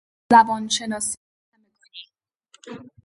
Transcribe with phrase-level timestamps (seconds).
[0.31, 1.15] زبان شناسی
[1.53, 2.89] همگانی